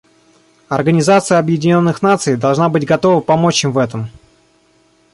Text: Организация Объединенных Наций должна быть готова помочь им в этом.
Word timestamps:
Организация 0.67 1.37
Объединенных 1.37 2.01
Наций 2.01 2.35
должна 2.35 2.69
быть 2.69 2.87
готова 2.87 3.21
помочь 3.21 3.63
им 3.63 3.71
в 3.71 3.77
этом. 3.77 4.09